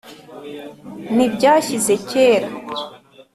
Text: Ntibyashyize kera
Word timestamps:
Ntibyashyize 1.15 1.93
kera 2.09 2.47